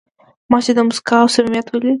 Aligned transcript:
ما 0.51 0.57
چې 0.65 0.71
د 0.73 0.75
ده 0.77 0.83
موسکا 0.87 1.15
او 1.21 1.29
صمیمیت 1.35 1.67
ولید. 1.69 1.89